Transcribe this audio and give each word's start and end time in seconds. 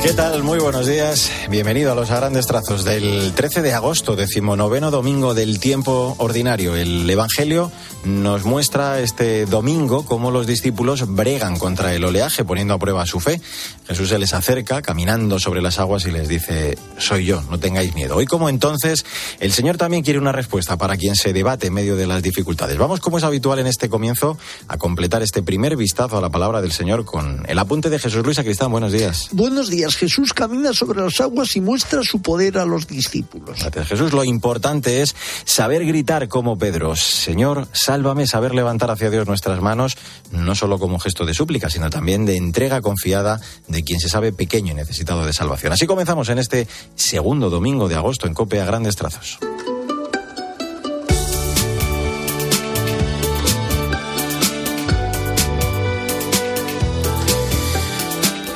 ¿Qué 0.00 0.12
tal? 0.12 0.44
Muy 0.44 0.60
buenos 0.60 0.86
días. 0.86 1.28
Bienvenido 1.50 1.90
a 1.90 1.94
los 1.96 2.08
grandes 2.08 2.46
trazos 2.46 2.84
del 2.84 3.32
13 3.34 3.62
de 3.62 3.74
agosto, 3.74 4.14
decimonoveno 4.14 4.92
domingo 4.92 5.34
del 5.34 5.58
tiempo 5.58 6.14
ordinario. 6.18 6.76
El 6.76 7.10
Evangelio 7.10 7.72
nos 8.04 8.44
muestra 8.44 9.00
este 9.00 9.44
domingo 9.44 10.04
cómo 10.04 10.30
los 10.30 10.46
discípulos 10.46 11.12
bregan 11.14 11.58
contra 11.58 11.94
el 11.94 12.04
oleaje, 12.04 12.44
poniendo 12.44 12.74
a 12.74 12.78
prueba 12.78 13.04
su 13.06 13.18
fe. 13.18 13.40
Jesús 13.88 14.10
se 14.10 14.20
les 14.20 14.34
acerca 14.34 14.82
caminando 14.82 15.40
sobre 15.40 15.60
las 15.60 15.80
aguas 15.80 16.06
y 16.06 16.12
les 16.12 16.28
dice, 16.28 16.78
soy 16.96 17.24
yo, 17.24 17.42
no 17.50 17.58
tengáis 17.58 17.94
miedo. 17.96 18.14
Hoy 18.14 18.26
como 18.26 18.48
entonces, 18.48 19.04
el 19.40 19.52
Señor 19.52 19.78
también 19.78 20.04
quiere 20.04 20.20
una 20.20 20.32
respuesta 20.32 20.76
para 20.78 20.96
quien 20.96 21.16
se 21.16 21.32
debate 21.32 21.66
en 21.66 21.74
medio 21.74 21.96
de 21.96 22.06
las 22.06 22.22
dificultades. 22.22 22.78
Vamos, 22.78 23.00
como 23.00 23.18
es 23.18 23.24
habitual 23.24 23.58
en 23.58 23.66
este 23.66 23.88
comienzo, 23.88 24.38
a 24.68 24.78
completar 24.78 25.22
este 25.22 25.42
primer 25.42 25.76
vistazo 25.76 26.16
a 26.18 26.20
la 26.20 26.30
palabra 26.30 26.62
del 26.62 26.70
Señor 26.70 27.04
con 27.04 27.44
el 27.48 27.58
apunte 27.58 27.90
de 27.90 27.98
Jesús 27.98 28.24
Luis 28.24 28.36
Sacristán. 28.36 28.70
Buenos 28.70 28.92
días. 28.92 29.28
Buenos 29.32 29.68
días. 29.68 29.87
Jesús 29.96 30.32
camina 30.32 30.72
sobre 30.72 31.00
las 31.00 31.20
aguas 31.20 31.56
y 31.56 31.60
muestra 31.60 32.02
su 32.02 32.20
poder 32.20 32.58
a 32.58 32.64
los 32.64 32.86
discípulos. 32.86 33.58
Gracias, 33.60 33.88
Jesús. 33.88 34.12
Lo 34.12 34.24
importante 34.24 35.02
es 35.02 35.14
saber 35.44 35.84
gritar 35.84 36.28
como 36.28 36.58
Pedro, 36.58 36.96
Señor, 36.96 37.68
sálvame, 37.72 38.26
saber 38.26 38.54
levantar 38.54 38.90
hacia 38.90 39.10
Dios 39.10 39.26
nuestras 39.26 39.60
manos, 39.60 39.96
no 40.30 40.54
solo 40.54 40.78
como 40.78 40.98
gesto 40.98 41.24
de 41.24 41.34
súplica, 41.34 41.70
sino 41.70 41.90
también 41.90 42.26
de 42.26 42.36
entrega 42.36 42.80
confiada 42.80 43.40
de 43.66 43.84
quien 43.84 44.00
se 44.00 44.08
sabe 44.08 44.32
pequeño 44.32 44.72
y 44.72 44.76
necesitado 44.76 45.24
de 45.24 45.32
salvación. 45.32 45.72
Así 45.72 45.86
comenzamos 45.86 46.28
en 46.28 46.38
este 46.38 46.66
segundo 46.94 47.50
domingo 47.50 47.88
de 47.88 47.96
agosto 47.96 48.26
en 48.26 48.34
Cope 48.34 48.60
a 48.60 48.64
grandes 48.64 48.96
trazos. 48.96 49.38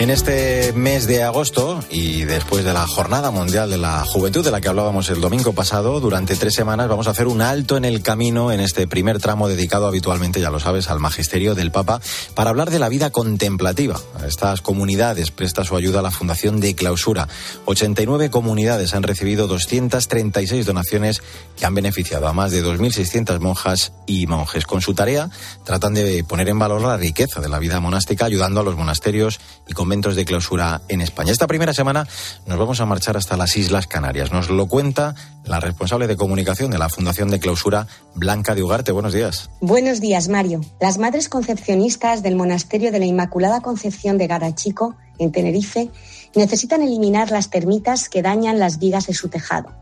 En 0.02 0.10
este 0.10 0.72
mes 0.72 1.06
de 1.06 1.22
agosto 1.22 1.78
y 1.88 2.24
después 2.24 2.64
de 2.64 2.72
la 2.72 2.88
Jornada 2.88 3.30
Mundial 3.30 3.70
de 3.70 3.78
la 3.78 4.04
Juventud 4.04 4.44
de 4.44 4.50
la 4.50 4.60
que 4.60 4.66
hablábamos 4.66 5.08
el 5.10 5.20
domingo 5.20 5.52
pasado, 5.52 6.00
durante 6.00 6.34
tres 6.34 6.54
semanas 6.54 6.88
vamos 6.88 7.06
a 7.06 7.12
hacer 7.12 7.28
un 7.28 7.40
alto 7.40 7.76
en 7.76 7.84
el 7.84 8.02
camino 8.02 8.50
en 8.50 8.58
este 8.58 8.88
primer 8.88 9.20
tramo 9.20 9.46
dedicado 9.46 9.86
habitualmente, 9.86 10.40
ya 10.40 10.50
lo 10.50 10.58
sabes, 10.58 10.90
al 10.90 10.98
magisterio 10.98 11.54
del 11.54 11.70
Papa 11.70 12.00
para 12.34 12.50
hablar 12.50 12.70
de 12.70 12.80
la 12.80 12.88
vida 12.88 13.10
contemplativa. 13.10 13.94
A 14.20 14.26
estas 14.26 14.60
comunidades 14.60 15.30
presta 15.30 15.62
su 15.62 15.76
ayuda 15.76 16.00
a 16.00 16.02
la 16.02 16.10
Fundación 16.10 16.58
de 16.58 16.74
Clausura. 16.74 17.28
89 17.66 18.28
comunidades 18.30 18.94
han 18.94 19.04
recibido 19.04 19.46
236 19.46 20.66
donaciones 20.66 21.22
que 21.56 21.64
han 21.64 21.76
beneficiado 21.76 22.26
a 22.26 22.32
más 22.32 22.50
de 22.50 22.64
2.600 22.64 23.38
monjas 23.38 23.92
y 24.08 24.26
monjes. 24.26 24.66
Con 24.66 24.80
su 24.80 24.94
tarea 24.94 25.30
tratan 25.64 25.94
de 25.94 26.24
poner 26.24 26.48
en 26.48 26.58
valor 26.58 26.82
la 26.82 26.96
riqueza 26.96 27.40
de 27.40 27.48
la 27.48 27.60
vida 27.60 27.78
monástica 27.78 28.24
ayudando 28.24 28.58
a 28.58 28.64
los 28.64 28.76
monasterios 28.76 29.38
y 29.68 29.74
de 29.92 30.24
clausura 30.24 30.80
en 30.88 31.02
España. 31.02 31.32
Esta 31.32 31.46
primera 31.46 31.74
semana 31.74 32.08
nos 32.46 32.58
vamos 32.58 32.80
a 32.80 32.86
marchar 32.86 33.18
hasta 33.18 33.36
las 33.36 33.58
Islas 33.58 33.86
Canarias. 33.86 34.32
Nos 34.32 34.48
lo 34.48 34.66
cuenta 34.66 35.14
la 35.44 35.60
responsable 35.60 36.06
de 36.06 36.16
comunicación 36.16 36.70
de 36.70 36.78
la 36.78 36.88
Fundación 36.88 37.28
de 37.28 37.38
Clausura, 37.38 37.86
Blanca 38.14 38.54
de 38.54 38.62
Ugarte. 38.62 38.90
Buenos 38.90 39.12
días. 39.12 39.50
Buenos 39.60 40.00
días, 40.00 40.28
Mario. 40.28 40.62
Las 40.80 40.96
madres 40.96 41.28
concepcionistas 41.28 42.22
del 42.22 42.36
Monasterio 42.36 42.90
de 42.90 43.00
la 43.00 43.04
Inmaculada 43.04 43.60
Concepción 43.60 44.16
de 44.16 44.28
Garachico, 44.28 44.96
en 45.18 45.30
Tenerife, 45.30 45.90
necesitan 46.34 46.80
eliminar 46.80 47.30
las 47.30 47.50
termitas 47.50 48.08
que 48.08 48.22
dañan 48.22 48.58
las 48.58 48.78
vigas 48.78 49.06
de 49.08 49.12
su 49.12 49.28
tejado. 49.28 49.74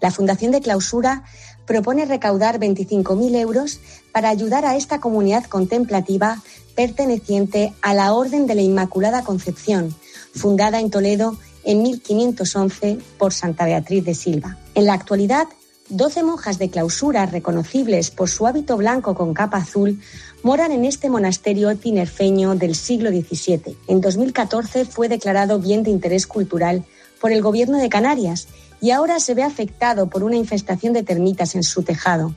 La 0.00 0.10
Fundación 0.10 0.52
de 0.52 0.62
Clausura 0.62 1.22
propone 1.66 2.04
recaudar 2.04 2.58
25.000 2.58 3.36
euros 3.36 3.80
para 4.12 4.28
ayudar 4.28 4.64
a 4.64 4.76
esta 4.76 5.00
comunidad 5.00 5.44
contemplativa 5.44 6.42
perteneciente 6.74 7.72
a 7.82 7.94
la 7.94 8.12
Orden 8.12 8.46
de 8.46 8.54
la 8.54 8.62
Inmaculada 8.62 9.22
Concepción, 9.24 9.94
fundada 10.34 10.80
en 10.80 10.90
Toledo 10.90 11.36
en 11.64 11.82
1511 11.82 12.98
por 13.18 13.32
Santa 13.32 13.64
Beatriz 13.64 14.04
de 14.04 14.14
Silva. 14.14 14.58
En 14.74 14.86
la 14.86 14.94
actualidad, 14.94 15.46
12 15.90 16.22
monjas 16.22 16.58
de 16.58 16.70
clausura 16.70 17.26
reconocibles 17.26 18.10
por 18.10 18.30
su 18.30 18.46
hábito 18.46 18.76
blanco 18.76 19.14
con 19.14 19.34
capa 19.34 19.58
azul 19.58 20.00
moran 20.42 20.72
en 20.72 20.84
este 20.84 21.10
monasterio 21.10 21.76
tinerfeño 21.76 22.54
del 22.54 22.74
siglo 22.74 23.10
XVII. 23.10 23.76
En 23.88 24.00
2014 24.00 24.86
fue 24.86 25.08
declarado 25.08 25.58
bien 25.58 25.82
de 25.82 25.90
interés 25.90 26.26
cultural 26.26 26.84
por 27.20 27.32
el 27.32 27.42
Gobierno 27.42 27.78
de 27.78 27.88
Canarias 27.88 28.48
y 28.84 28.90
ahora 28.90 29.18
se 29.18 29.32
ve 29.32 29.42
afectado 29.42 30.10
por 30.10 30.22
una 30.22 30.36
infestación 30.36 30.92
de 30.92 31.02
termitas 31.02 31.54
en 31.54 31.62
su 31.62 31.84
tejado. 31.84 32.34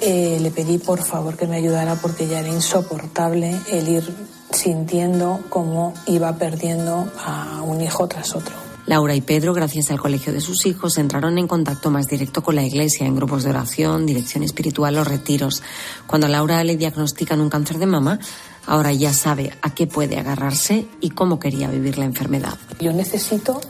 eh, 0.00 0.38
le 0.40 0.50
pedí 0.50 0.78
por 0.78 1.04
favor 1.04 1.36
que 1.36 1.46
me 1.46 1.58
ayudara 1.58 1.94
porque 1.94 2.26
ya 2.26 2.40
era 2.40 2.48
insoportable 2.48 3.56
el 3.70 3.88
ir 3.88 4.16
sintiendo 4.50 5.44
cómo 5.48 5.94
iba 6.08 6.36
perdiendo 6.38 7.08
a 7.24 7.62
un 7.62 7.80
hijo 7.80 8.08
tras 8.08 8.34
otro. 8.34 8.67
Laura 8.88 9.14
y 9.14 9.20
Pedro, 9.20 9.52
gracias 9.52 9.90
al 9.90 10.00
colegio 10.00 10.32
de 10.32 10.40
sus 10.40 10.64
hijos, 10.64 10.96
entraron 10.96 11.36
en 11.36 11.46
contacto 11.46 11.90
más 11.90 12.06
directo 12.06 12.42
con 12.42 12.54
la 12.54 12.64
iglesia 12.64 13.06
en 13.06 13.14
grupos 13.14 13.44
de 13.44 13.50
oración, 13.50 14.06
dirección 14.06 14.42
espiritual 14.42 14.96
o 14.96 15.04
retiros. 15.04 15.62
Cuando 16.06 16.26
a 16.26 16.30
Laura 16.30 16.64
le 16.64 16.78
diagnostican 16.78 17.42
un 17.42 17.50
cáncer 17.50 17.76
de 17.76 17.84
mama, 17.84 18.18
ahora 18.64 18.94
ya 18.94 19.12
sabe 19.12 19.52
a 19.60 19.74
qué 19.74 19.86
puede 19.86 20.16
agarrarse 20.16 20.86
y 21.02 21.10
cómo 21.10 21.38
quería 21.38 21.68
vivir 21.68 21.98
la 21.98 22.06
enfermedad. 22.06 22.56
Yo 22.80 22.94
necesito 22.94 23.60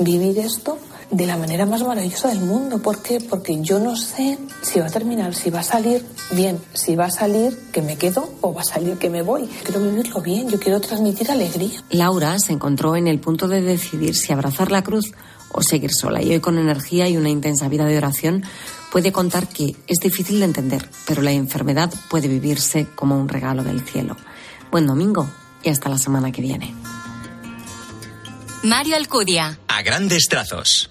vivir 0.00 0.38
esto 0.38 0.78
de 1.10 1.26
la 1.26 1.36
manera 1.36 1.66
más 1.66 1.82
maravillosa 1.82 2.28
del 2.28 2.40
mundo. 2.40 2.78
¿Por 2.78 3.02
qué? 3.02 3.20
Porque 3.20 3.60
yo 3.62 3.78
no 3.78 3.96
sé 3.96 4.38
si 4.62 4.78
va 4.78 4.86
a 4.86 4.90
terminar, 4.90 5.34
si 5.34 5.50
va 5.50 5.60
a 5.60 5.62
salir 5.64 6.04
bien, 6.32 6.60
si 6.74 6.96
va 6.96 7.06
a 7.06 7.10
salir 7.10 7.56
que 7.72 7.82
me 7.82 7.96
quedo 7.96 8.32
o 8.40 8.52
va 8.52 8.60
a 8.60 8.64
salir 8.64 8.98
que 8.98 9.10
me 9.10 9.22
voy. 9.22 9.46
Quiero 9.64 9.80
vivirlo 9.80 10.20
bien, 10.20 10.48
yo 10.48 10.58
quiero 10.58 10.80
transmitir 10.80 11.30
alegría. 11.30 11.82
Laura 11.90 12.38
se 12.38 12.52
encontró 12.52 12.96
en 12.96 13.08
el 13.08 13.20
punto 13.20 13.48
de 13.48 13.62
decidir 13.62 14.14
si 14.14 14.32
abrazar 14.32 14.70
la 14.70 14.82
cruz 14.82 15.12
o 15.50 15.62
seguir 15.62 15.92
sola. 15.92 16.22
Y 16.22 16.30
hoy 16.32 16.40
con 16.40 16.58
energía 16.58 17.08
y 17.08 17.16
una 17.16 17.30
intensa 17.30 17.68
vida 17.68 17.86
de 17.86 17.96
oración 17.96 18.44
puede 18.92 19.12
contar 19.12 19.48
que 19.48 19.76
es 19.86 19.98
difícil 20.00 20.40
de 20.40 20.44
entender, 20.44 20.88
pero 21.06 21.22
la 21.22 21.32
enfermedad 21.32 21.92
puede 22.10 22.28
vivirse 22.28 22.86
como 22.94 23.18
un 23.18 23.28
regalo 23.28 23.64
del 23.64 23.80
cielo. 23.80 24.16
Buen 24.70 24.86
domingo 24.86 25.28
y 25.62 25.70
hasta 25.70 25.88
la 25.88 25.98
semana 25.98 26.32
que 26.32 26.42
viene. 26.42 26.74
Mario 28.62 28.96
Alcudia. 28.96 29.58
A 29.68 29.82
grandes 29.82 30.26
trazos. 30.26 30.90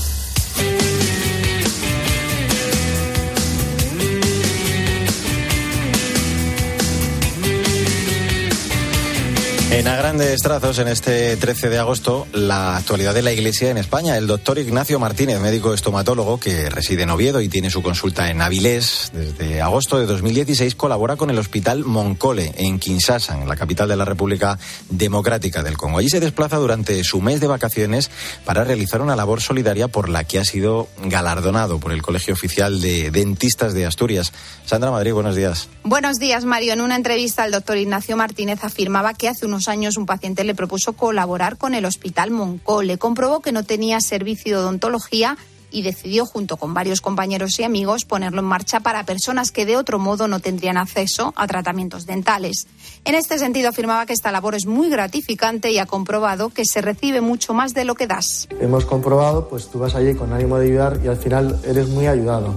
En 9.71 9.87
a 9.87 9.95
grandes 9.95 10.41
trazos, 10.41 10.79
en 10.79 10.89
este 10.89 11.37
13 11.37 11.69
de 11.69 11.79
agosto, 11.79 12.27
la 12.33 12.75
actualidad 12.75 13.13
de 13.13 13.21
la 13.21 13.31
Iglesia 13.31 13.71
en 13.71 13.77
España. 13.77 14.17
El 14.17 14.27
doctor 14.27 14.59
Ignacio 14.59 14.99
Martínez, 14.99 15.39
médico 15.39 15.73
estomatólogo 15.73 16.41
que 16.41 16.69
reside 16.69 17.03
en 17.03 17.09
Oviedo 17.09 17.39
y 17.39 17.47
tiene 17.47 17.69
su 17.69 17.81
consulta 17.81 18.29
en 18.29 18.41
Avilés, 18.41 19.11
desde 19.13 19.61
agosto 19.61 19.97
de 19.97 20.07
2016 20.07 20.75
colabora 20.75 21.15
con 21.15 21.29
el 21.29 21.39
Hospital 21.39 21.85
Moncole 21.85 22.51
en 22.57 22.79
Kinshasa, 22.79 23.41
en 23.41 23.47
la 23.47 23.55
capital 23.55 23.87
de 23.87 23.95
la 23.95 24.03
República 24.03 24.59
Democrática 24.89 25.63
del 25.63 25.77
Congo. 25.77 25.99
Allí 25.99 26.09
se 26.09 26.19
desplaza 26.19 26.57
durante 26.57 27.01
su 27.05 27.21
mes 27.21 27.39
de 27.39 27.47
vacaciones 27.47 28.11
para 28.43 28.65
realizar 28.65 29.01
una 29.01 29.15
labor 29.15 29.39
solidaria 29.39 29.87
por 29.87 30.09
la 30.09 30.25
que 30.25 30.39
ha 30.39 30.43
sido 30.43 30.89
galardonado 31.05 31.79
por 31.79 31.93
el 31.93 32.01
Colegio 32.01 32.33
Oficial 32.33 32.81
de 32.81 33.09
Dentistas 33.09 33.73
de 33.73 33.85
Asturias. 33.85 34.33
Sandra 34.65 34.91
Madrid, 34.91 35.13
buenos 35.13 35.37
días. 35.37 35.69
Buenos 35.83 36.19
días, 36.19 36.43
Mario. 36.43 36.73
En 36.73 36.81
una 36.81 36.97
entrevista, 36.97 37.45
el 37.45 37.53
doctor 37.53 37.77
Ignacio 37.77 38.17
Martínez 38.17 38.65
afirmaba 38.65 39.13
que 39.13 39.29
hace 39.29 39.45
unos 39.45 39.60
años 39.67 39.97
un 39.97 40.05
paciente 40.05 40.43
le 40.43 40.55
propuso 40.55 40.93
colaborar 40.93 41.57
con 41.57 41.73
el 41.73 41.85
Hospital 41.85 42.31
Moncole. 42.31 42.97
Comprobó 42.97 43.41
que 43.41 43.51
no 43.51 43.63
tenía 43.63 43.99
servicio 44.01 44.57
de 44.57 44.63
odontología 44.63 45.37
y 45.71 45.81
decidió, 45.81 46.25
junto 46.25 46.57
con 46.57 46.73
varios 46.73 47.01
compañeros 47.01 47.59
y 47.59 47.63
amigos, 47.63 48.05
ponerlo 48.05 48.41
en 48.41 48.45
marcha 48.45 48.81
para 48.81 49.05
personas 49.05 49.51
que 49.51 49.65
de 49.65 49.77
otro 49.77 49.99
modo 49.99 50.27
no 50.27 50.39
tendrían 50.39 50.77
acceso 50.77 51.33
a 51.35 51.47
tratamientos 51.47 52.05
dentales. 52.05 52.67
En 53.05 53.15
este 53.15 53.39
sentido, 53.39 53.69
afirmaba 53.69 54.05
que 54.05 54.13
esta 54.13 54.31
labor 54.31 54.55
es 54.55 54.65
muy 54.65 54.89
gratificante 54.89 55.71
y 55.71 55.79
ha 55.79 55.85
comprobado 55.85 56.49
que 56.49 56.65
se 56.65 56.81
recibe 56.81 57.21
mucho 57.21 57.53
más 57.53 57.73
de 57.73 57.85
lo 57.85 57.95
que 57.95 58.07
das. 58.07 58.47
Hemos 58.59 58.85
comprobado, 58.85 59.47
pues 59.47 59.69
tú 59.69 59.79
vas 59.79 59.95
allí 59.95 60.13
con 60.13 60.33
ánimo 60.33 60.57
de 60.57 60.67
ayudar 60.67 60.99
y 61.03 61.07
al 61.07 61.17
final 61.17 61.59
eres 61.65 61.87
muy 61.87 62.07
ayudado 62.07 62.55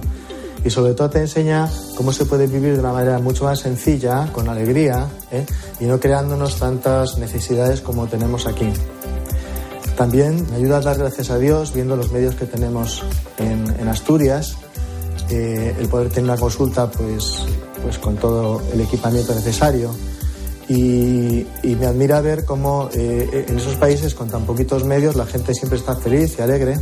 y 0.65 0.71
sobre 0.71 0.95
todo 0.95 1.11
te 1.11 1.19
enseña 1.19 1.69
cómo 1.95 2.11
se 2.11 2.25
puede 2.25 2.47
vivir 2.47 2.73
de 2.73 2.79
una 2.79 2.91
manera 2.91 3.19
mucho 3.19 3.43
más 3.43 3.59
sencilla, 3.59 4.31
con 4.33 4.49
alegría 4.49 5.07
¿eh? 5.31 5.45
y 5.79 5.85
no 5.85 5.99
creándonos 5.99 6.57
tantas 6.57 7.19
necesidades 7.19 7.81
como 7.81 8.07
tenemos 8.07 8.47
aquí. 8.47 8.73
También 9.95 10.45
me 10.49 10.57
ayuda 10.57 10.77
a 10.77 10.81
dar 10.81 10.97
gracias 10.97 11.29
a 11.29 11.37
Dios 11.37 11.71
viendo 11.71 11.95
los 11.95 12.11
medios 12.11 12.35
que 12.35 12.45
tenemos 12.45 13.03
en, 13.37 13.87
Asturias, 13.87 14.57
eh, 15.29 15.75
el 15.79 15.87
poder 15.87 16.09
tener 16.09 16.23
una 16.23 16.37
consulta 16.37 16.89
pues, 16.89 17.43
pues 17.83 17.99
con 17.99 18.17
todo 18.17 18.61
el 18.73 18.81
equipamiento 18.81 19.35
necesario. 19.35 19.95
Y, 20.67 21.45
me 21.63 21.85
admira 21.85 22.19
ver 22.21 22.43
cómo 22.43 22.89
eh, 22.93 23.45
en 23.47 23.57
esos 23.57 23.75
países 23.75 24.15
con 24.15 24.29
tan 24.29 24.45
poquitos 24.45 24.83
medios 24.83 25.15
la 25.15 25.27
gente 25.27 25.53
siempre 25.53 25.77
está 25.77 25.95
feliz 25.95 26.35
y 26.39 26.41
alegre 26.41 26.79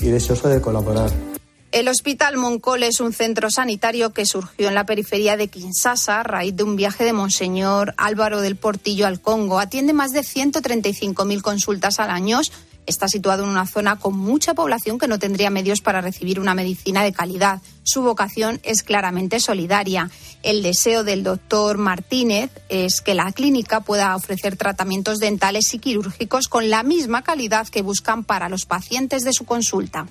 y 0.00 0.10
deseoso 0.10 0.48
de 0.48 0.60
colaborar. 0.60 1.33
El 1.74 1.88
Hospital 1.88 2.36
Moncol 2.36 2.84
es 2.84 3.00
un 3.00 3.12
centro 3.12 3.50
sanitario 3.50 4.12
que 4.12 4.26
surgió 4.26 4.68
en 4.68 4.76
la 4.76 4.86
periferia 4.86 5.36
de 5.36 5.48
Kinshasa 5.48 6.20
a 6.20 6.22
raíz 6.22 6.54
de 6.54 6.62
un 6.62 6.76
viaje 6.76 7.02
de 7.02 7.12
Monseñor 7.12 7.94
Álvaro 7.96 8.40
del 8.40 8.54
Portillo 8.54 9.08
al 9.08 9.20
Congo. 9.20 9.58
Atiende 9.58 9.92
más 9.92 10.12
de 10.12 10.20
135.000 10.20 11.42
consultas 11.42 11.98
al 11.98 12.10
año. 12.10 12.38
Está 12.86 13.08
situado 13.08 13.42
en 13.42 13.48
una 13.48 13.66
zona 13.66 13.98
con 13.98 14.16
mucha 14.16 14.54
población 14.54 15.00
que 15.00 15.08
no 15.08 15.18
tendría 15.18 15.50
medios 15.50 15.80
para 15.80 16.00
recibir 16.00 16.38
una 16.38 16.54
medicina 16.54 17.02
de 17.02 17.12
calidad. 17.12 17.60
Su 17.82 18.02
vocación 18.02 18.60
es 18.62 18.84
claramente 18.84 19.40
solidaria. 19.40 20.12
El 20.44 20.62
deseo 20.62 21.02
del 21.02 21.24
doctor 21.24 21.76
Martínez 21.76 22.52
es 22.68 23.00
que 23.00 23.14
la 23.14 23.32
clínica 23.32 23.80
pueda 23.80 24.14
ofrecer 24.14 24.54
tratamientos 24.54 25.18
dentales 25.18 25.74
y 25.74 25.80
quirúrgicos 25.80 26.46
con 26.46 26.70
la 26.70 26.84
misma 26.84 27.24
calidad 27.24 27.66
que 27.66 27.82
buscan 27.82 28.22
para 28.22 28.48
los 28.48 28.64
pacientes 28.64 29.24
de 29.24 29.32
su 29.32 29.44
consulta. 29.44 30.06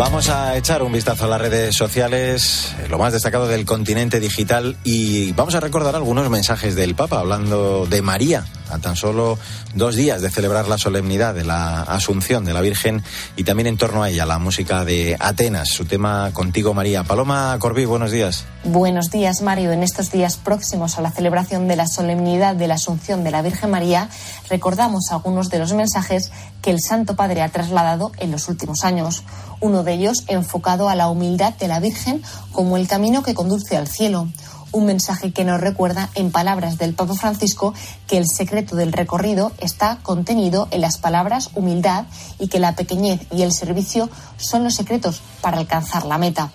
Vamos 0.00 0.30
a 0.30 0.56
echar 0.56 0.82
un 0.82 0.92
vistazo 0.92 1.26
a 1.26 1.28
las 1.28 1.42
redes 1.42 1.76
sociales, 1.76 2.74
lo 2.88 2.96
más 2.96 3.12
destacado 3.12 3.46
del 3.46 3.66
continente 3.66 4.18
digital 4.18 4.74
y 4.82 5.32
vamos 5.32 5.54
a 5.54 5.60
recordar 5.60 5.94
algunos 5.94 6.30
mensajes 6.30 6.74
del 6.74 6.94
Papa 6.94 7.18
hablando 7.18 7.84
de 7.84 8.00
María, 8.00 8.46
a 8.70 8.78
tan 8.78 8.96
solo 8.96 9.38
dos 9.74 9.94
días 9.94 10.22
de 10.22 10.30
celebrar 10.30 10.68
la 10.68 10.78
solemnidad 10.78 11.34
de 11.34 11.44
la 11.44 11.82
Asunción 11.82 12.44
de 12.44 12.52
la 12.52 12.60
Virgen 12.60 13.02
y 13.36 13.44
también 13.44 13.66
en 13.66 13.76
torno 13.76 14.02
a 14.02 14.10
ella 14.10 14.26
la 14.26 14.38
música 14.38 14.84
de 14.84 15.16
Atenas, 15.18 15.68
su 15.68 15.84
tema 15.84 16.30
Contigo 16.32 16.74
María. 16.74 17.04
Paloma 17.04 17.56
Corbí, 17.58 17.84
buenos 17.84 18.10
días. 18.10 18.44
Buenos 18.64 19.10
días, 19.10 19.42
Mario. 19.42 19.72
En 19.72 19.82
estos 19.82 20.10
días 20.10 20.36
próximos 20.36 20.98
a 20.98 21.02
la 21.02 21.10
celebración 21.10 21.68
de 21.68 21.76
la 21.76 21.86
solemnidad 21.86 22.54
de 22.54 22.68
la 22.68 22.74
Asunción 22.74 23.24
de 23.24 23.30
la 23.30 23.42
Virgen 23.42 23.70
María, 23.70 24.08
recordamos 24.48 25.10
algunos 25.10 25.50
de 25.50 25.58
los 25.58 25.72
mensajes 25.72 26.30
que 26.62 26.70
el 26.70 26.80
Santo 26.80 27.16
Padre 27.16 27.42
ha 27.42 27.48
trasladado 27.48 28.12
en 28.18 28.30
los 28.30 28.48
últimos 28.48 28.84
años. 28.84 29.24
Uno 29.60 29.82
de 29.82 29.94
ellos 29.94 30.24
enfocado 30.28 30.88
a 30.88 30.94
la 30.94 31.08
humildad 31.08 31.54
de 31.54 31.68
la 31.68 31.80
Virgen 31.80 32.22
como 32.52 32.76
el 32.76 32.88
camino 32.88 33.22
que 33.22 33.34
conduce 33.34 33.76
al 33.76 33.88
cielo 33.88 34.28
un 34.72 34.86
mensaje 34.86 35.32
que 35.32 35.44
nos 35.44 35.60
recuerda, 35.60 36.10
en 36.14 36.30
palabras 36.30 36.78
del 36.78 36.94
Papa 36.94 37.14
Francisco, 37.14 37.74
que 38.06 38.18
el 38.18 38.26
secreto 38.26 38.76
del 38.76 38.92
recorrido 38.92 39.52
está 39.58 39.98
contenido 40.02 40.68
en 40.70 40.80
las 40.80 40.98
palabras 40.98 41.50
humildad 41.54 42.06
y 42.38 42.48
que 42.48 42.58
la 42.58 42.74
pequeñez 42.74 43.20
y 43.30 43.42
el 43.42 43.52
servicio 43.52 44.10
son 44.36 44.64
los 44.64 44.74
secretos 44.74 45.20
para 45.40 45.58
alcanzar 45.58 46.06
la 46.06 46.18
meta. 46.18 46.52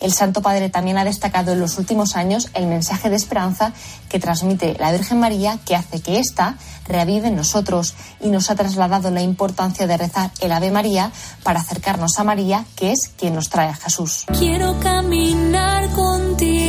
El 0.00 0.12
Santo 0.12 0.42
Padre 0.42 0.68
también 0.68 0.98
ha 0.98 1.04
destacado 1.04 1.52
en 1.52 1.60
los 1.60 1.78
últimos 1.78 2.16
años 2.16 2.50
el 2.54 2.66
mensaje 2.66 3.08
de 3.08 3.16
esperanza 3.16 3.72
que 4.08 4.18
transmite 4.18 4.76
la 4.78 4.92
Virgen 4.92 5.18
María, 5.18 5.58
que 5.64 5.74
hace 5.74 6.00
que 6.00 6.18
ésta 6.18 6.56
reavive 6.86 7.28
en 7.28 7.36
nosotros 7.36 7.94
y 8.20 8.28
nos 8.28 8.50
ha 8.50 8.54
trasladado 8.56 9.10
la 9.10 9.22
importancia 9.22 9.86
de 9.86 9.96
rezar 9.96 10.30
el 10.40 10.52
Ave 10.52 10.70
María 10.70 11.12
para 11.42 11.60
acercarnos 11.60 12.18
a 12.18 12.24
María, 12.24 12.64
que 12.76 12.92
es 12.92 13.10
quien 13.16 13.34
nos 13.34 13.48
trae 13.48 13.68
a 13.68 13.74
Jesús. 13.74 14.26
Quiero 14.38 14.78
caminar 14.80 15.88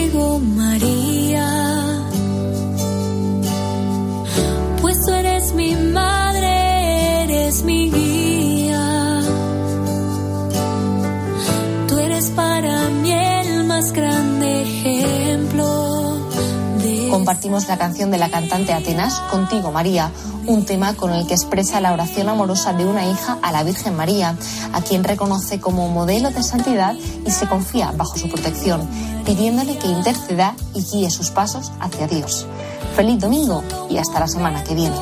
contigo, 0.09 0.39
Compartimos 17.27 17.67
la 17.67 17.77
canción 17.77 18.09
de 18.09 18.17
la 18.17 18.29
cantante 18.29 18.71
Atenas, 18.71 19.19
Contigo 19.29 19.69
María, 19.69 20.13
un 20.45 20.63
tema 20.63 20.93
con 20.93 21.11
el 21.11 21.27
que 21.27 21.33
expresa 21.33 21.81
la 21.81 21.91
oración 21.91 22.29
amorosa 22.29 22.71
de 22.71 22.85
una 22.85 23.05
hija 23.05 23.37
a 23.41 23.51
la 23.51 23.63
Virgen 23.63 23.97
María, 23.97 24.37
a 24.71 24.81
quien 24.81 25.03
reconoce 25.03 25.59
como 25.59 25.89
modelo 25.89 26.31
de 26.31 26.41
santidad 26.41 26.95
y 27.25 27.29
se 27.29 27.45
confía 27.45 27.91
bajo 27.97 28.17
su 28.17 28.29
protección, 28.29 28.87
pidiéndole 29.25 29.77
que 29.77 29.87
interceda 29.87 30.55
y 30.73 30.85
guíe 30.85 31.09
sus 31.09 31.29
pasos 31.31 31.73
hacia 31.81 32.07
Dios. 32.07 32.47
Feliz 32.95 33.19
domingo 33.19 33.61
y 33.89 33.97
hasta 33.97 34.21
la 34.21 34.29
semana 34.29 34.63
que 34.63 34.73
viene. 34.73 34.95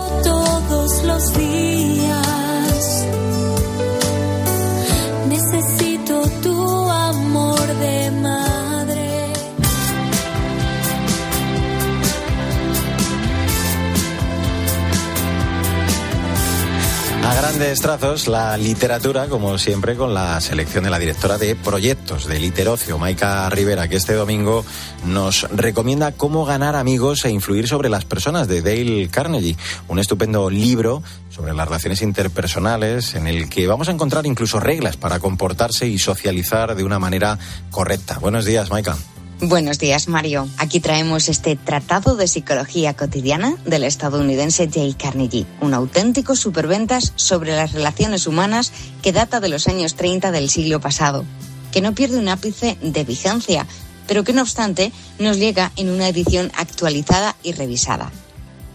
Grandes 17.57 17.80
trazos, 17.80 18.28
la 18.28 18.57
literatura, 18.57 19.28
como 19.28 19.57
siempre, 19.57 19.95
con 19.95 20.14
la 20.14 20.42
selección 20.42 20.83
de 20.83 20.90
la 20.90 21.00
directora 21.00 21.38
de 21.38 21.56
proyectos 21.56 22.28
de 22.28 22.38
Literocio, 22.38 22.97
Maika 22.97 23.50
Rivera, 23.50 23.88
que 23.88 23.95
este 23.95 24.14
domingo 24.14 24.66
nos 25.06 25.44
recomienda 25.52 26.12
cómo 26.12 26.44
ganar 26.44 26.76
amigos 26.76 27.24
e 27.24 27.30
influir 27.30 27.69
sobre 27.69 27.88
las 27.88 28.04
personas 28.04 28.50
de 28.50 28.62
Dale 28.62 29.07
Carnegie. 29.07 29.56
Un 29.88 30.00
estupendo 30.00 30.50
libro 30.50 31.02
sobre 31.30 31.54
las 31.54 31.66
relaciones 31.66 32.02
interpersonales 32.02 33.16
en 33.16 33.26
el 33.26 33.47
que 33.47 33.68
vamos 33.68 33.88
a 33.88 33.92
encontrar 33.92 34.26
incluso 34.26 34.59
reglas 34.59 34.97
para 34.97 35.19
comportarse 35.19 35.88
y 35.88 35.97
socializar 35.97 36.76
de 36.76 36.83
una 36.83 37.00
manera 37.00 37.40
correcta. 37.71 38.19
Buenos 38.19 38.44
días, 38.44 38.69
Maika. 38.69 38.97
Buenos 39.42 39.80
días, 39.80 40.07
Mario. 40.07 40.47
Aquí 40.57 40.80
traemos 40.80 41.27
este 41.27 41.57
Tratado 41.57 42.15
de 42.15 42.25
Psicología 42.25 42.94
Cotidiana 42.94 43.57
del 43.65 43.83
estadounidense 43.83 44.69
Jay 44.73 44.94
Carnegie, 44.94 45.45
un 45.59 45.73
auténtico 45.73 46.37
superventas 46.37 47.11
sobre 47.18 47.54
las 47.54 47.73
relaciones 47.73 48.27
humanas 48.27 48.71
que 49.01 49.11
data 49.11 49.42
de 49.42 49.49
los 49.49 49.68
años 49.68 49.95
30 49.95 50.31
del 50.31 50.49
siglo 50.49 50.80
pasado, 50.80 51.25
que 51.73 51.81
no 51.81 51.94
pierde 51.94 52.18
un 52.18 52.30
ápice 52.30 52.77
de 52.81 53.04
vigencia, 53.04 53.68
pero 54.07 54.23
que 54.23 54.31
no 54.31 54.42
obstante 54.42 54.94
nos 55.19 55.35
llega 55.35 55.73
en 55.75 55.89
una 55.89 56.07
edición 56.07 56.49
actualizada 56.56 57.35
y 57.44 57.51
revisada. 57.51 58.13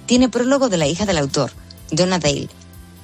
Tiene 0.04 0.28
prólogo 0.28 0.68
de 0.68 0.76
la 0.76 0.86
hija 0.86 1.06
del 1.06 1.18
autor, 1.18 1.52
Donna 1.90 2.18
Dale, 2.18 2.50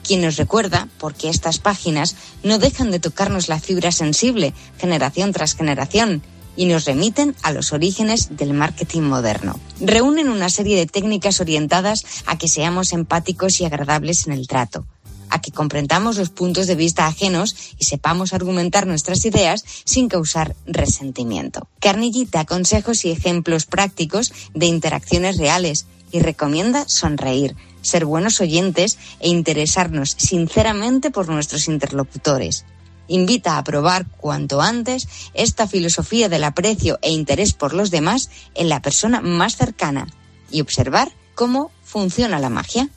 quien 0.07 0.21
nos 0.21 0.37
recuerda 0.37 0.89
porque 0.99 1.31
estas 1.31 1.59
páginas 1.59 2.17
no 2.43 2.59
dejan 2.59 2.91
de 2.91 3.01
tocarnos 3.01 3.49
la 3.49 3.61
fibra 3.61 3.93
sensible 3.93 4.53
generación 4.79 5.33
tras 5.33 5.55
generación 5.55 6.23
y 6.57 6.67
nos 6.67 6.85
remiten 6.85 7.37
a 7.43 7.53
los 7.53 7.73
orígenes 7.73 8.37
del 8.37 8.55
marketing 8.55 9.03
moderno. 9.03 9.59
Reúnen 9.81 10.29
una 10.29 10.49
serie 10.49 10.77
de 10.77 10.87
técnicas 10.87 11.41
orientadas 11.41 12.05
a 12.27 12.39
que 12.39 12.49
seamos 12.49 12.93
empáticos 12.93 13.61
y 13.61 13.65
agradables 13.65 14.27
en 14.27 14.33
el 14.33 14.49
trato, 14.49 14.87
a 15.31 15.41
que 15.41 15.53
comprendamos 15.53 16.17
los 16.17 16.31
puntos 16.31 16.67
de 16.67 16.75
vista 16.75 17.07
ajenos 17.07 17.57
y 17.79 17.85
sepamos 17.85 18.33
argumentar 18.33 18.87
nuestras 18.87 19.25
ideas 19.25 19.65
sin 19.85 20.09
causar 20.09 20.57
resentimiento. 20.67 21.69
Carnegie 21.81 22.29
da 22.31 22.45
consejos 22.45 23.05
y 23.05 23.11
ejemplos 23.11 23.67
prácticos 23.67 24.33
de 24.55 24.67
interacciones 24.67 25.37
reales 25.37 25.87
y 26.13 26.21
recomienda 26.21 26.89
sonreír, 26.89 27.57
ser 27.83 28.05
buenos 28.05 28.41
oyentes 28.41 28.99
e 29.21 29.29
interesarnos 29.29 30.15
sinceramente 30.19 31.11
por 31.11 31.29
nuestros 31.29 31.69
interlocutores. 31.69 32.65
Invita 33.09 33.59
a 33.59 33.65
probar 33.65 34.07
cuanto 34.11 34.61
antes 34.61 35.09
esta 35.35 35.69
filosofía 35.69 36.29
del 36.29 36.45
aprecio 36.45 36.99
e 37.03 37.11
interés 37.11 37.53
por 37.53 37.73
los 37.75 37.91
demás 37.91 38.31
en 38.55 38.69
la 38.69 38.83
persona 38.83 39.21
más 39.21 39.57
cercana 39.57 40.07
y 40.51 40.61
observar 40.61 41.11
cómo 41.35 41.71
funciona 41.85 42.39
la 42.39 42.51
magia. 42.51 42.89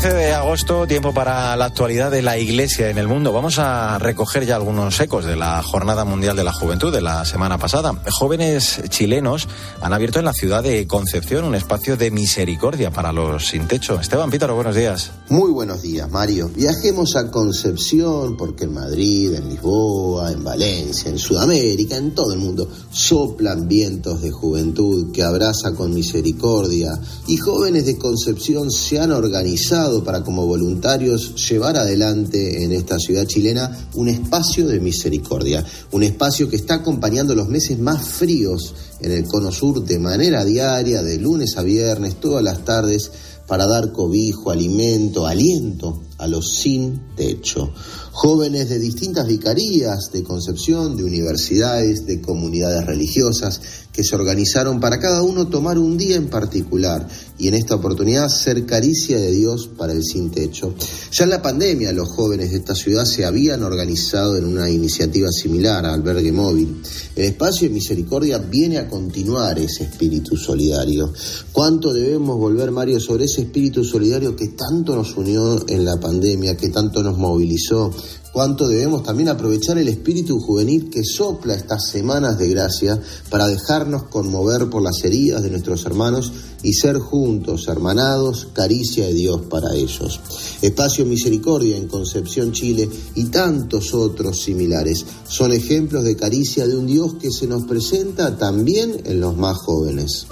13 0.00 0.12
de 0.12 0.32
agosto, 0.32 0.88
tiempo 0.88 1.14
para 1.14 1.56
la 1.56 1.66
actualidad 1.66 2.10
de 2.10 2.20
la 2.20 2.36
Iglesia 2.36 2.90
en 2.90 2.98
el 2.98 3.06
mundo. 3.06 3.32
Vamos 3.32 3.60
a 3.60 3.96
recoger 4.00 4.44
ya 4.44 4.56
algunos 4.56 4.98
ecos 4.98 5.24
de 5.24 5.36
la 5.36 5.62
Jornada 5.62 6.04
Mundial 6.04 6.34
de 6.34 6.42
la 6.42 6.52
Juventud 6.52 6.92
de 6.92 7.00
la 7.00 7.24
semana 7.24 7.58
pasada. 7.58 7.92
Jóvenes 8.10 8.82
chilenos 8.88 9.46
han 9.80 9.92
abierto 9.92 10.18
en 10.18 10.24
la 10.24 10.32
ciudad 10.32 10.64
de 10.64 10.88
Concepción 10.88 11.44
un 11.44 11.54
espacio 11.54 11.96
de 11.96 12.10
misericordia 12.10 12.90
para 12.90 13.12
los 13.12 13.46
sin 13.46 13.68
techo. 13.68 14.00
Esteban 14.00 14.32
Pítaro, 14.32 14.56
buenos 14.56 14.74
días. 14.74 15.12
Muy 15.28 15.52
buenos 15.52 15.82
días, 15.82 16.10
Mario. 16.10 16.50
Viajemos 16.52 17.14
a 17.14 17.30
Concepción 17.30 18.36
porque 18.36 18.64
en 18.64 18.74
Madrid, 18.74 19.34
en 19.34 19.48
Lisboa, 19.48 20.32
en 20.32 20.42
Valencia, 20.42 21.08
en 21.08 21.20
Sudamérica, 21.20 21.96
en 21.96 22.16
todo 22.16 22.32
el 22.32 22.40
mundo, 22.40 22.68
soplan 22.90 23.68
vientos 23.68 24.22
de 24.22 24.32
juventud 24.32 25.12
que 25.12 25.22
abraza 25.22 25.72
con 25.72 25.94
misericordia 25.94 26.98
y 27.28 27.36
jóvenes 27.36 27.86
de 27.86 27.96
Concepción 27.96 28.72
se 28.72 28.98
han 28.98 29.12
organizado 29.12 29.83
para 30.02 30.22
como 30.22 30.46
voluntarios 30.46 31.34
llevar 31.48 31.76
adelante 31.76 32.64
en 32.64 32.72
esta 32.72 32.98
ciudad 32.98 33.26
chilena 33.26 33.88
un 33.94 34.08
espacio 34.08 34.66
de 34.66 34.80
misericordia, 34.80 35.64
un 35.92 36.02
espacio 36.02 36.48
que 36.48 36.56
está 36.56 36.76
acompañando 36.76 37.34
los 37.34 37.48
meses 37.48 37.78
más 37.78 38.02
fríos 38.02 38.74
en 39.00 39.12
el 39.12 39.26
cono 39.26 39.52
sur 39.52 39.84
de 39.84 39.98
manera 39.98 40.44
diaria, 40.44 41.02
de 41.02 41.18
lunes 41.18 41.58
a 41.58 41.62
viernes, 41.62 42.16
todas 42.16 42.42
las 42.42 42.64
tardes, 42.64 43.10
para 43.46 43.66
dar 43.66 43.92
cobijo, 43.92 44.50
alimento, 44.50 45.26
aliento 45.26 46.00
a 46.18 46.26
los 46.26 46.54
sin 46.54 47.00
techo. 47.16 47.72
Jóvenes 48.12 48.68
de 48.68 48.78
distintas 48.78 49.26
vicarías 49.26 50.10
de 50.12 50.22
Concepción, 50.22 50.96
de 50.96 51.04
universidades, 51.04 52.06
de 52.06 52.20
comunidades 52.20 52.86
religiosas, 52.86 53.60
que 53.94 54.02
se 54.02 54.16
organizaron 54.16 54.80
para 54.80 54.98
cada 54.98 55.22
uno 55.22 55.46
tomar 55.46 55.78
un 55.78 55.96
día 55.96 56.16
en 56.16 56.28
particular 56.28 57.06
y 57.38 57.46
en 57.46 57.54
esta 57.54 57.76
oportunidad 57.76 58.28
ser 58.28 58.66
caricia 58.66 59.18
de 59.18 59.30
Dios 59.30 59.68
para 59.68 59.92
el 59.92 60.02
sin 60.02 60.30
techo. 60.30 60.74
Ya 61.12 61.24
en 61.24 61.30
la 61.30 61.40
pandemia 61.40 61.92
los 61.92 62.08
jóvenes 62.08 62.50
de 62.50 62.58
esta 62.58 62.74
ciudad 62.74 63.04
se 63.04 63.24
habían 63.24 63.62
organizado 63.62 64.36
en 64.36 64.46
una 64.46 64.68
iniciativa 64.68 65.30
similar, 65.30 65.86
albergue 65.86 66.32
móvil. 66.32 66.82
El 67.14 67.24
espacio 67.24 67.68
de 67.68 67.74
misericordia 67.74 68.38
viene 68.38 68.78
a 68.78 68.88
continuar 68.88 69.58
ese 69.60 69.84
espíritu 69.84 70.36
solidario. 70.36 71.12
¿Cuánto 71.52 71.92
debemos 71.92 72.36
volver, 72.36 72.72
Mario, 72.72 72.98
sobre 72.98 73.26
ese 73.26 73.42
espíritu 73.42 73.84
solidario 73.84 74.34
que 74.34 74.48
tanto 74.48 74.96
nos 74.96 75.16
unió 75.16 75.64
en 75.68 75.84
la 75.84 76.00
pandemia, 76.04 76.56
que 76.56 76.68
tanto 76.68 77.02
nos 77.02 77.16
movilizó? 77.16 77.90
cuánto 78.34 78.66
debemos 78.66 79.04
también 79.04 79.28
aprovechar 79.28 79.78
el 79.78 79.86
espíritu 79.86 80.40
juvenil 80.40 80.90
que 80.90 81.04
sopla 81.04 81.54
estas 81.54 81.86
semanas 81.88 82.36
de 82.36 82.48
gracia 82.48 83.00
para 83.30 83.46
dejarnos 83.46 84.08
conmover 84.08 84.68
por 84.68 84.82
las 84.82 85.04
heridas 85.04 85.44
de 85.44 85.50
nuestros 85.50 85.86
hermanos 85.86 86.32
y 86.64 86.72
ser 86.72 86.98
juntos, 86.98 87.68
hermanados, 87.68 88.48
caricia 88.52 89.06
de 89.06 89.14
Dios 89.14 89.42
para 89.48 89.72
ellos. 89.76 90.18
Espacio 90.60 91.06
Misericordia 91.06 91.76
en 91.76 91.86
Concepción, 91.86 92.50
Chile 92.50 92.90
y 93.14 93.26
tantos 93.26 93.94
otros 93.94 94.42
similares 94.42 95.06
son 95.28 95.52
ejemplos 95.52 96.02
de 96.02 96.16
caricia 96.16 96.66
de 96.66 96.76
un 96.76 96.88
Dios 96.88 97.14
que 97.20 97.30
se 97.30 97.46
nos 97.46 97.62
presenta 97.66 98.36
también 98.36 99.00
en 99.04 99.20
los 99.20 99.36
más 99.36 99.58
jóvenes. 99.58 100.26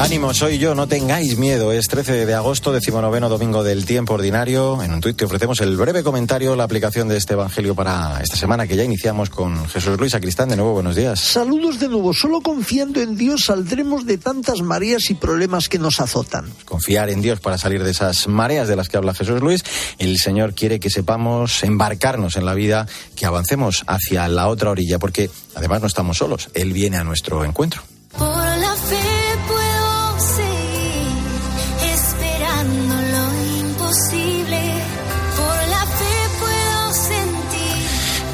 Ánimo, 0.00 0.32
soy 0.32 0.56
yo, 0.56 0.74
no 0.74 0.88
tengáis 0.88 1.36
miedo. 1.36 1.72
Es 1.72 1.86
13 1.88 2.24
de 2.24 2.34
agosto, 2.34 2.72
decimonoveno 2.72 3.28
domingo 3.28 3.62
del 3.62 3.84
tiempo 3.84 4.14
ordinario. 4.14 4.82
En 4.82 4.94
un 4.94 5.02
tuit 5.02 5.14
te 5.14 5.26
ofrecemos 5.26 5.60
el 5.60 5.76
breve 5.76 6.02
comentario, 6.02 6.56
la 6.56 6.64
aplicación 6.64 7.06
de 7.06 7.18
este 7.18 7.34
evangelio 7.34 7.74
para 7.74 8.18
esta 8.22 8.34
semana 8.34 8.66
que 8.66 8.76
ya 8.76 8.82
iniciamos 8.82 9.28
con 9.28 9.68
Jesús 9.68 9.98
Luis 9.98 10.14
Acristán. 10.14 10.48
De 10.48 10.56
nuevo, 10.56 10.72
buenos 10.72 10.96
días. 10.96 11.20
Saludos 11.20 11.78
de 11.80 11.88
nuevo. 11.88 12.14
Solo 12.14 12.40
confiando 12.40 13.02
en 13.02 13.14
Dios 13.14 13.42
saldremos 13.44 14.06
de 14.06 14.16
tantas 14.16 14.62
mareas 14.62 15.10
y 15.10 15.14
problemas 15.14 15.68
que 15.68 15.78
nos 15.78 16.00
azotan. 16.00 16.50
Confiar 16.64 17.10
en 17.10 17.20
Dios 17.20 17.40
para 17.40 17.58
salir 17.58 17.84
de 17.84 17.90
esas 17.90 18.26
mareas 18.26 18.68
de 18.68 18.76
las 18.76 18.88
que 18.88 18.96
habla 18.96 19.12
Jesús 19.12 19.42
Luis. 19.42 19.62
El 19.98 20.16
Señor 20.16 20.54
quiere 20.54 20.80
que 20.80 20.88
sepamos 20.88 21.62
embarcarnos 21.62 22.36
en 22.36 22.46
la 22.46 22.54
vida, 22.54 22.86
que 23.16 23.26
avancemos 23.26 23.84
hacia 23.86 24.26
la 24.28 24.48
otra 24.48 24.70
orilla, 24.70 24.98
porque 24.98 25.28
además 25.54 25.82
no 25.82 25.88
estamos 25.88 26.16
solos. 26.16 26.48
Él 26.54 26.72
viene 26.72 26.96
a 26.96 27.04
nuestro 27.04 27.44
encuentro. 27.44 27.82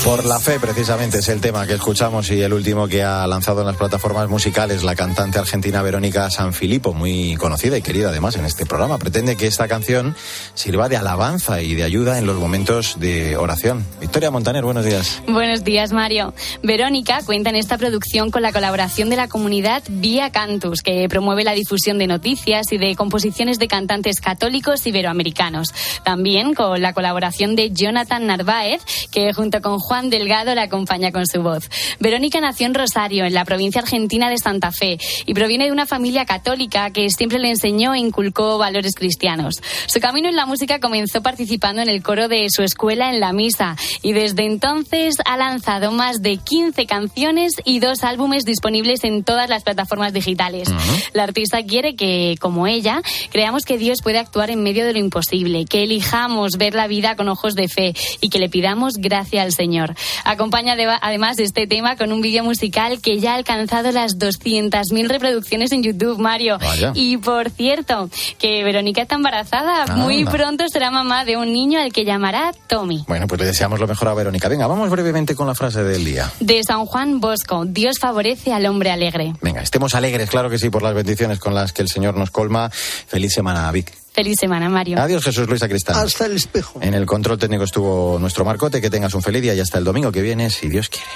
Por 0.07 0.25
la 0.25 0.39
fe, 0.39 0.61
precisamente, 0.61 1.19
es 1.19 1.29
el 1.29 1.41
tema 1.41 1.67
que 1.67 1.75
escuchamos 1.75 2.31
y 2.31 2.41
el 2.41 2.53
último 2.53 2.87
que 2.87 3.03
ha 3.03 3.27
lanzado 3.27 3.63
en 3.63 3.67
las 3.67 3.75
plataformas 3.75 4.29
musicales 4.29 4.85
la 4.85 4.95
cantante 4.95 5.41
argentina 5.41 5.83
Verónica 5.83 6.31
Sanfilippo, 6.31 6.95
muy 6.95 7.35
conocida 7.35 7.77
y 7.77 7.83
querida 7.83 8.11
además 8.11 8.37
en 8.37 8.45
este 8.45 8.67
programa. 8.67 8.99
Pretende 8.99 9.37
que 9.37 9.49
esta 9.49 9.67
canción 9.67 10.15
sirva 10.55 10.89
de 10.89 10.97
alabanza 10.97 11.61
y 11.61 11.75
de 11.75 11.83
ayuda 11.83 12.21
en 12.21 12.27
los 12.27 12.37
momentos 12.37 13.01
de 13.01 13.37
oración. 13.37 13.85
Victoria 13.99 14.31
Montaner, 14.31 14.63
buenos 14.63 14.85
días. 14.85 15.21
Buenos 15.27 15.65
días, 15.65 15.91
Mario. 15.91 16.35
Verónica 16.63 17.19
cuenta 17.27 17.51
en 17.51 17.57
esta 17.57 17.77
producción 17.77 18.31
con 18.31 18.43
la 18.43 18.53
colaboración 18.53 19.11
de 19.11 19.17
la 19.17 19.27
comunidad 19.27 19.83
Vía 19.89 20.31
Cantus, 20.31 20.83
que 20.83 21.09
promueve 21.09 21.43
la 21.43 21.53
difusión 21.53 21.99
de 21.99 22.07
noticias 22.07 22.71
y 22.71 22.79
de 22.79 22.95
composiciones 22.95 23.59
de 23.59 23.67
cantantes 23.67 24.21
católicos 24.21 24.87
iberoamericanos. 24.87 25.75
También 26.05 26.55
con 26.55 26.81
la 26.81 26.93
colaboración 26.93 27.57
de 27.57 27.73
Jonathan 27.73 28.25
Narváez, 28.29 28.83
que 29.11 29.33
junto 29.33 29.61
con 29.61 29.81
Juan 29.81 29.96
Delgado 30.05 30.55
la 30.55 30.63
acompaña 30.63 31.11
con 31.11 31.27
su 31.27 31.43
voz. 31.43 31.69
Verónica 31.99 32.41
nació 32.41 32.67
en 32.67 32.75
Rosario, 32.75 33.25
en 33.25 33.35
la 33.35 33.45
provincia 33.45 33.81
argentina 33.81 34.29
de 34.29 34.39
Santa 34.39 34.71
Fe, 34.71 34.99
y 35.25 35.35
proviene 35.35 35.65
de 35.65 35.73
una 35.73 35.87
familia 35.87 36.25
católica 36.27 36.91
que 36.91 37.09
siempre 37.11 37.39
le 37.39 37.51
enseñó 37.51 37.95
e 37.95 37.99
inculcó 37.99 38.59
valores 38.59 38.95
cristianos. 38.95 39.63
Su 39.87 40.01
camino 40.01 40.29
en 40.29 40.37
la 40.37 40.47
música 40.47 40.81
comenzó 40.81 41.23
participando 41.23 41.83
en 41.83 41.89
el 41.89 42.03
coro 42.03 42.29
de 42.29 42.47
su 42.51 42.63
escuela 42.63 43.11
en 43.11 43.21
la 43.21 43.33
misa, 43.33 43.77
y 44.03 44.13
desde 44.13 44.45
entonces 44.45 45.17
ha 45.25 45.37
lanzado 45.37 45.93
más 45.93 46.23
de 46.23 46.37
15 46.37 46.87
canciones 46.87 47.53
y 47.65 47.81
dos 47.81 48.05
álbumes 48.05 48.45
disponibles 48.45 49.05
en 49.05 49.25
todas 49.25 49.49
las 49.49 49.65
plataformas 49.65 50.13
digitales. 50.13 50.69
La 51.13 51.25
artista 51.25 51.63
quiere 51.65 51.97
que, 51.97 52.37
como 52.41 52.67
ella, 52.67 53.03
creamos 53.31 53.65
que 53.65 53.79
Dios 53.79 53.99
puede 54.03 54.19
actuar 54.19 54.51
en 54.51 54.63
medio 54.63 54.85
de 54.85 54.93
lo 54.93 54.99
imposible, 54.99 55.65
que 55.65 55.83
elijamos 55.83 56.57
ver 56.59 56.75
la 56.75 56.87
vida 56.87 57.17
con 57.17 57.29
ojos 57.29 57.55
de 57.55 57.69
fe 57.69 57.95
y 58.21 58.29
que 58.29 58.39
le 58.39 58.49
pidamos 58.49 58.95
gracia 58.99 59.43
al 59.43 59.53
Señor. 59.53 59.86
Acompaña 60.25 60.77
de- 60.77 60.87
además 61.01 61.37
de 61.37 61.45
este 61.45 61.67
tema 61.67 61.97
con 61.97 62.13
un 62.13 62.21
vídeo 62.21 62.45
musical 62.45 63.01
que 63.01 63.19
ya 63.21 63.33
ha 63.33 63.35
alcanzado 63.37 63.93
las 63.93 64.19
200.000 64.19 65.09
reproducciones 65.09 65.73
en 65.73 65.83
YouTube, 65.83 66.19
Mario. 66.19 66.59
Vaya. 66.59 66.93
Y 66.95 67.17
por 67.19 67.51
cierto, 67.51 68.09
que 68.39 68.63
Verónica 68.65 69.03
está 69.03 69.17
embarazada. 69.17 69.97
Muy 69.97 70.21
Anda. 70.21 70.31
pronto 70.33 70.65
será 70.69 70.91
mamá 70.91 71.25
de 71.25 71.37
un 71.37 71.53
niño 71.53 71.81
al 71.81 71.93
que 71.93 72.05
llamará 72.05 72.53
Tommy. 72.67 73.05
Bueno, 73.07 73.27
pues 73.27 73.41
le 73.41 73.47
deseamos 73.47 73.81
lo 73.81 73.87
mejor 73.87 74.09
a 74.09 74.15
Verónica. 74.15 74.49
Venga, 74.49 74.67
vamos 74.67 74.89
brevemente 74.91 75.35
con 75.35 75.47
la 75.47 75.55
frase 75.55 75.83
del 75.83 76.05
día. 76.05 76.31
De 76.41 76.61
San 76.67 76.87
Juan 76.87 77.21
Bosco, 77.21 77.65
Dios 77.67 77.99
favorece 77.99 78.53
al 78.53 78.67
hombre 78.67 78.91
alegre. 78.91 79.33
Venga, 79.41 79.63
estemos 79.63 79.95
alegres, 79.95 80.31
claro 80.31 80.51
que 80.51 80.59
sí, 80.59 80.71
por 80.71 80.83
las 80.83 80.95
bendiciones 80.95 81.39
con 81.39 81.55
las 81.55 81.73
que 81.73 81.83
el 81.83 81.89
Señor 81.89 82.17
nos 82.17 82.31
colma. 82.31 82.71
Feliz 82.71 83.33
semana, 83.33 83.71
Vic. 83.73 83.93
Feliz 84.17 84.39
semana, 84.41 84.71
Mario. 84.71 84.99
Adiós, 84.99 85.23
Jesús 85.23 85.47
Luis 85.47 85.63
Acristán. 85.63 85.95
Hasta 85.95 86.25
el 86.25 86.37
espejo. 86.37 86.81
En 86.81 86.95
el 86.95 87.05
control 87.05 87.37
técnico 87.37 87.65
estuvo 87.65 88.19
nuestro 88.19 88.47
Marcote. 88.47 88.81
Que 88.81 88.89
tengas 88.89 89.13
un 89.13 89.21
feliz 89.21 89.43
día 89.43 89.53
y 89.53 89.61
hasta 89.61 89.77
el 89.77 89.85
domingo 89.85 90.11
que 90.11 90.23
viene, 90.23 90.49
si 90.49 90.71
Dios 90.71 90.89
quiere. 90.89 91.07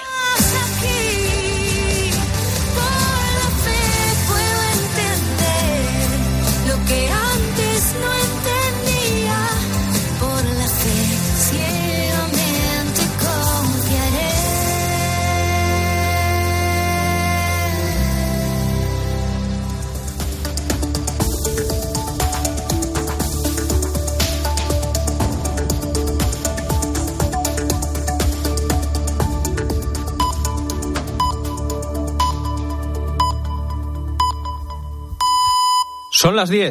Las 36.40 36.48
10. 36.48 36.68